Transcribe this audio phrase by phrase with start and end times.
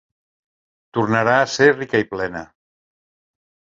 [0.99, 2.47] Tornarà a ser rica i plena.